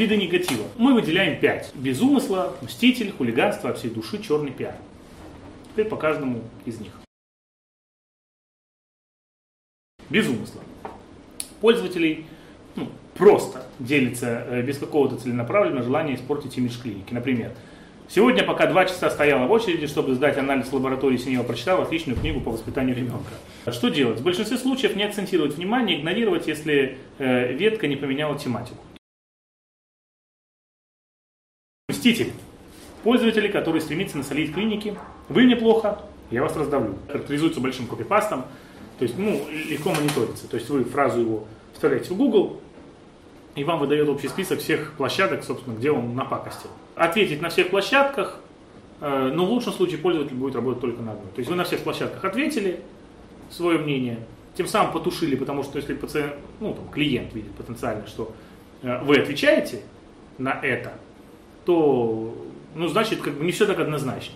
виды 0.00 0.16
негатива. 0.16 0.64
Мы 0.78 0.94
выделяем 0.94 1.38
5. 1.38 1.72
Без 1.74 2.00
умысла, 2.00 2.56
мститель, 2.62 3.12
хулиганство, 3.12 3.70
от 3.70 3.78
всей 3.78 3.90
души, 3.90 4.22
черный 4.22 4.50
пиар. 4.50 4.74
Теперь 5.70 5.86
по 5.86 5.96
каждому 5.96 6.40
из 6.64 6.80
них. 6.80 6.92
Без 10.08 10.26
умысла. 10.26 10.62
Пользователей 11.60 12.24
ну, 12.76 12.88
просто 13.14 13.66
делится 13.78 14.44
э, 14.48 14.62
без 14.62 14.78
какого-то 14.78 15.16
целенаправленного 15.16 15.84
желания 15.84 16.14
испортить 16.14 16.56
имидж 16.56 16.80
клиники. 16.80 17.12
Например, 17.12 17.52
Сегодня, 18.12 18.42
пока 18.42 18.66
два 18.66 18.86
часа 18.86 19.08
стояла 19.08 19.46
в 19.46 19.52
очереди, 19.52 19.86
чтобы 19.86 20.16
сдать 20.16 20.36
анализ 20.36 20.66
в 20.66 20.72
лаборатории, 20.72 21.16
синего 21.16 21.44
прочитал 21.44 21.80
отличную 21.80 22.18
книгу 22.18 22.40
по 22.40 22.50
воспитанию 22.50 22.96
ребенка. 22.96 23.30
Что 23.70 23.88
делать? 23.88 24.18
В 24.18 24.24
большинстве 24.24 24.58
случаев 24.58 24.96
не 24.96 25.04
акцентировать 25.04 25.54
внимание, 25.54 26.00
игнорировать, 26.00 26.48
если 26.48 26.98
э, 27.18 27.52
ветка 27.52 27.86
не 27.86 27.94
поменяла 27.94 28.36
тематику. 28.36 28.82
Мститель. 31.90 32.32
Пользователи, 33.02 33.48
которые 33.48 33.80
стремятся 33.80 34.18
насолить 34.18 34.52
клинике. 34.52 34.94
Вы 35.28 35.44
неплохо, 35.44 36.00
я 36.30 36.42
вас 36.42 36.56
раздавлю. 36.56 36.96
Характеризуется 37.08 37.60
большим 37.60 37.86
копипастом, 37.86 38.44
то 38.98 39.04
есть 39.04 39.18
ну, 39.18 39.40
легко 39.68 39.90
мониторится. 39.90 40.48
То 40.48 40.56
есть 40.56 40.68
вы 40.68 40.84
фразу 40.84 41.20
его 41.20 41.46
вставляете 41.72 42.12
в 42.12 42.16
Google, 42.16 42.60
и 43.54 43.64
вам 43.64 43.78
выдает 43.78 44.08
общий 44.08 44.28
список 44.28 44.60
всех 44.60 44.92
площадок, 44.96 45.44
собственно, 45.44 45.74
где 45.74 45.90
он 45.90 46.14
напакостил 46.14 46.70
ответить 47.00 47.40
на 47.40 47.48
всех 47.48 47.70
площадках, 47.70 48.38
э, 49.00 49.30
но 49.32 49.46
в 49.46 49.50
лучшем 49.50 49.72
случае 49.72 49.98
пользователь 49.98 50.34
будет 50.34 50.54
работать 50.54 50.80
только 50.82 51.02
на 51.02 51.12
одной. 51.12 51.32
То 51.34 51.38
есть 51.38 51.50
вы 51.50 51.56
на 51.56 51.64
всех 51.64 51.80
площадках 51.80 52.22
ответили 52.24 52.80
свое 53.50 53.78
мнение, 53.78 54.18
тем 54.54 54.66
самым 54.66 54.92
потушили, 54.92 55.34
потому 55.34 55.62
что 55.62 55.78
если 55.78 55.94
пациент, 55.94 56.34
ну, 56.60 56.74
там, 56.74 56.88
клиент 56.90 57.34
видит 57.34 57.52
потенциально, 57.52 58.06
что 58.06 58.34
э, 58.82 59.02
вы 59.02 59.16
отвечаете 59.16 59.80
на 60.36 60.60
это, 60.62 60.92
то, 61.70 62.34
ну, 62.74 62.88
значит, 62.88 63.20
как 63.20 63.34
бы 63.34 63.44
не 63.44 63.52
все 63.52 63.64
так 63.64 63.78
однозначно. 63.78 64.34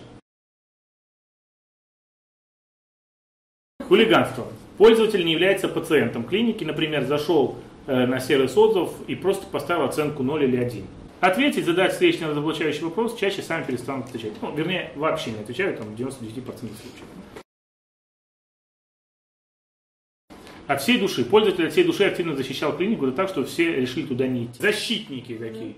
Хулиганство. 3.85 4.47
Пользователь 4.77 5.25
не 5.25 5.33
является 5.33 5.67
пациентом 5.67 6.23
клиники, 6.23 6.63
например, 6.63 7.03
зашел 7.03 7.57
э, 7.87 8.05
на 8.05 8.21
сервис 8.21 8.55
отзывов 8.55 8.93
и 9.07 9.15
просто 9.15 9.45
поставил 9.47 9.83
оценку 9.83 10.23
0 10.23 10.45
или 10.45 10.55
1 10.55 10.87
ответить, 11.19 11.65
задать 11.65 11.91
встречный 11.91 12.29
разоблачающий 12.29 12.83
вопрос, 12.83 13.17
чаще 13.17 13.41
сами 13.41 13.65
перестанут 13.65 14.07
отвечать. 14.07 14.33
Ну, 14.41 14.55
вернее, 14.55 14.91
вообще 14.95 15.31
не 15.31 15.39
отвечают, 15.39 15.79
там, 15.79 15.87
в 15.87 15.99
99% 15.99 16.45
случаев. 16.45 17.05
От 20.67 20.81
всей 20.81 20.99
души. 20.99 21.25
Пользователь 21.25 21.65
от 21.65 21.73
всей 21.73 21.83
души 21.83 22.05
активно 22.05 22.35
защищал 22.35 22.77
клинику, 22.77 23.07
да 23.07 23.11
так, 23.11 23.29
что 23.29 23.43
все 23.43 23.75
решили 23.81 24.05
туда 24.05 24.27
не 24.27 24.45
идти. 24.45 24.61
Защитники 24.61 25.37
такие. 25.37 25.75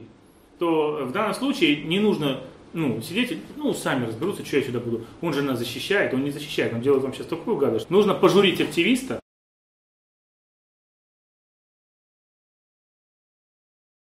То 0.59 1.05
в 1.05 1.11
данном 1.11 1.33
случае 1.33 1.83
не 1.83 1.99
нужно 1.99 2.41
ну, 2.73 3.01
сидеть, 3.01 3.37
ну, 3.55 3.73
сами 3.73 4.05
разберутся, 4.05 4.45
что 4.45 4.57
я 4.57 4.63
сюда 4.63 4.79
буду. 4.79 5.05
Он 5.21 5.33
же 5.33 5.41
нас 5.41 5.59
защищает, 5.59 6.13
он 6.13 6.23
не 6.23 6.31
защищает, 6.31 6.73
он 6.73 6.81
делает 6.81 7.03
вам 7.03 7.13
сейчас 7.13 7.27
такую 7.27 7.57
гадость. 7.57 7.89
Нужно 7.89 8.13
пожурить 8.13 8.59
активиста. 8.61 9.19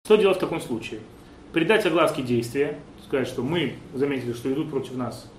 Что 0.05 0.17
делать 0.17 0.39
в 0.39 0.41
таком 0.41 0.61
случае? 0.61 1.01
придать 1.53 1.87
огласке 1.87 2.23
действия, 2.23 2.79
сказать, 3.05 3.29
что 3.29 3.43
мы 3.43 3.75
заметили, 3.95 4.33
что 4.33 4.53
идут 4.53 4.71
против 4.71 4.97
нас 4.97 5.31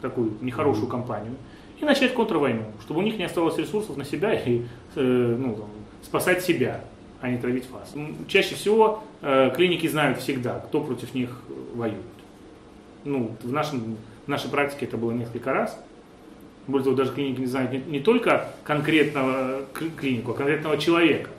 такую 0.00 0.32
нехорошую 0.40 0.86
кампанию, 0.86 1.34
и 1.80 1.84
начать 1.84 2.14
контрвойну, 2.14 2.64
чтобы 2.82 3.00
у 3.00 3.02
них 3.02 3.18
не 3.18 3.24
осталось 3.24 3.56
ресурсов 3.56 3.96
на 3.96 4.04
себя 4.04 4.32
и 4.32 4.62
э, 4.96 5.36
ну, 5.38 5.54
там, 5.54 5.68
спасать 6.02 6.44
себя, 6.44 6.84
а 7.20 7.30
не 7.30 7.38
травить 7.38 7.68
вас. 7.70 7.94
Чаще 8.28 8.54
всего 8.54 9.02
э, 9.22 9.50
клиники 9.54 9.86
знают 9.86 10.18
всегда, 10.18 10.60
кто 10.60 10.80
против 10.80 11.14
них 11.14 11.30
воюет. 11.74 11.98
Ну, 13.04 13.36
в, 13.42 13.52
нашем, 13.52 13.96
в 14.26 14.28
нашей 14.28 14.50
практике 14.50 14.86
это 14.86 14.96
было 14.96 15.12
несколько 15.12 15.52
раз. 15.52 15.78
Более 16.66 16.84
того, 16.84 16.96
даже 16.96 17.12
клиники 17.12 17.40
не 17.40 17.46
знают 17.46 17.72
не, 17.72 17.78
не 17.78 18.00
только 18.00 18.52
конкретного 18.62 19.62
клинику, 19.96 20.32
а 20.32 20.34
конкретного 20.34 20.78
человека. 20.78 21.30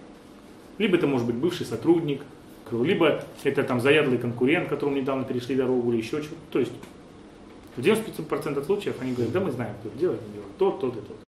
Либо 0.78 0.98
это 0.98 1.08
может 1.08 1.28
быть 1.28 1.36
бывший 1.36 1.66
сотрудник, 1.66 2.22
либо 2.72 3.24
это 3.44 3.64
там 3.64 3.80
заядлый 3.82 4.18
конкурент, 4.18 4.70
которому 4.70 4.98
недавно 4.98 5.24
перешли 5.24 5.56
дорогу, 5.56 5.92
или 5.92 5.98
еще 5.98 6.22
что-то. 6.22 6.42
То 6.52 6.60
есть 6.60 6.72
в 7.76 7.82
95% 7.82 8.66
случаев 8.66 8.96
они 9.02 9.14
говорят, 9.14 9.32
да 9.32 9.40
мы 9.40 9.52
знаем, 9.52 9.74
кто 9.80 9.90
делает, 9.98 10.22
делает 10.34 10.58
то, 10.58 10.72
то, 10.72 10.90
то, 10.90 11.02
то. 11.02 11.29